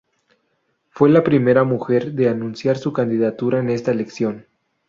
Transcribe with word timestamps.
Fue 0.89 1.11
la 1.11 1.23
primera 1.23 1.63
mujer 1.63 2.13
de 2.13 2.27
anunciar 2.27 2.75
su 2.75 2.91
candidatura 2.91 3.59
en 3.59 3.69
esta 3.69 3.91
elección. 3.91 4.47